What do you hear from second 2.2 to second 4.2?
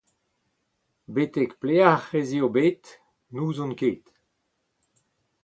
eo bet? n’ouzon ket.